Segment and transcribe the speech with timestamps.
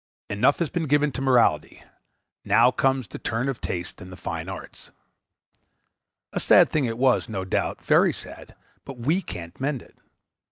[0.29, 1.83] Enough has been given to morality;
[2.43, 4.89] now comes the turn of Taste and the Fine Arts.
[6.33, 9.95] A sad thing it was, no doubt, very sad; but we can't mend it.